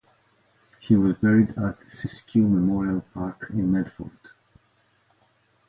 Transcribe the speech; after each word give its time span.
He 0.79 0.95
was 0.95 1.15
buried 1.17 1.51
at 1.59 1.77
Siskiyou 1.91 2.47
Memorial 2.47 3.01
Park 3.13 3.51
in 3.51 3.71
Medford. 3.71 4.17